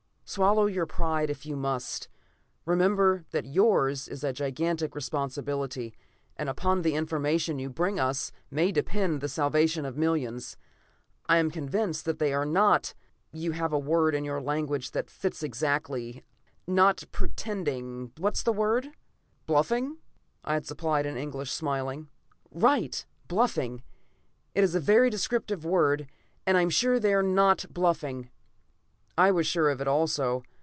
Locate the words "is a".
4.07-4.31, 24.63-24.79